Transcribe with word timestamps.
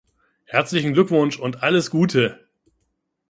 Herzlichen 0.45 0.93
Glückwunsch 0.93 1.37
und 1.37 1.61
alles 1.61 1.91
Gute! 1.91 2.47